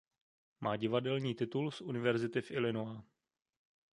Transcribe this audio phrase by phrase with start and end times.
[0.61, 3.03] Má divadelní titul z Univerzity v Illinois.